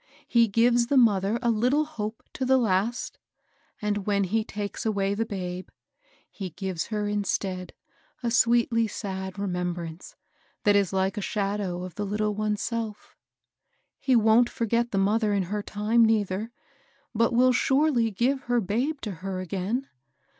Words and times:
He 0.27 0.47
gives 0.47 0.87
the 0.87 0.97
mother 0.97 1.37
a 1.43 1.51
little 1.51 1.85
hope 1.85 2.23
to 2.33 2.43
the 2.43 2.57
last; 2.57 3.19
and, 3.79 4.07
when 4.07 4.23
he 4.23 4.43
takes 4.43 4.83
away 4.83 5.13
the 5.13 5.27
babe, 5.27 5.69
he 6.27 6.49
gives 6.49 6.87
her 6.87 7.07
instead 7.07 7.71
a 8.23 8.31
sweetly 8.31 8.87
sad 8.87 9.37
re 9.37 9.45
membrance 9.45 10.15
that 10.63 10.75
is 10.75 10.91
like 10.91 11.17
a 11.17 11.21
shadow 11.21 11.83
of 11.83 11.93
the 11.93 12.05
little 12.07 12.33
one's 12.33 12.63
self. 12.63 13.15
He 13.99 14.15
wont 14.15 14.49
forget 14.49 14.89
the 14.89 14.97
mother 14.97 15.33
in 15.33 15.43
her 15.53 15.61
time, 15.61 16.03
nei 16.03 16.23
ther; 16.23 16.49
but 17.13 17.31
will 17.31 17.53
surely 17.53 18.09
give 18.09 18.41
her 18.45 18.59
babe 18.59 18.99
to 19.01 19.11
her 19.21 19.39
again. 19.39 19.87